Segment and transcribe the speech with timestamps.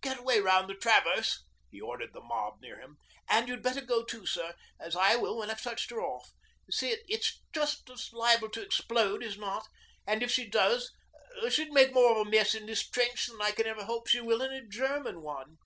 [0.00, 2.96] 'Get away round the traverse!' he ordered the mob near him.
[3.28, 6.30] 'And you'd better go, too, sir as I will when I've touched her off.
[6.66, 9.68] Y'see, she's just as liable to explode as not,
[10.06, 10.90] and, if she does,
[11.50, 14.52] she'd make more mess in this trench than I can ever hope she will in
[14.52, 15.58] a German one.'